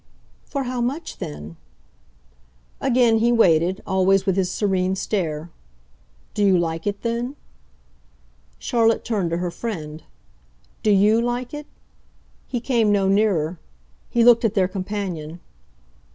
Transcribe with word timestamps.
"For 0.45 0.63
how 0.63 0.81
much 0.81 1.17
then?" 1.19 1.57
Again 2.79 3.19
he 3.19 3.31
waited, 3.31 3.83
always 3.85 4.25
with 4.25 4.35
his 4.35 4.49
serene 4.49 4.95
stare. 4.95 5.51
"Do 6.33 6.43
you 6.43 6.57
like 6.57 6.87
it 6.87 7.03
then?" 7.03 7.35
Charlotte 8.57 9.05
turned 9.05 9.29
to 9.29 9.37
her 9.37 9.51
friend. 9.51 10.01
"Do 10.81 10.89
YOU 10.89 11.21
like 11.21 11.53
it?" 11.53 11.67
He 12.47 12.59
came 12.59 12.91
no 12.91 13.07
nearer; 13.07 13.59
he 14.09 14.23
looked 14.23 14.43
at 14.43 14.55
their 14.55 14.67
companion. 14.67 15.39